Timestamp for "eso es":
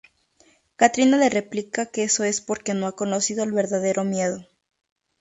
2.01-2.41